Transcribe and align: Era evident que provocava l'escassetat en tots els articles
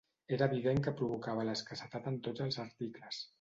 Era 0.35 0.45
evident 0.51 0.79
que 0.87 0.93
provocava 1.01 1.43
l'escassetat 1.51 2.09
en 2.15 2.19
tots 2.29 2.47
els 2.47 2.59
articles 2.65 3.23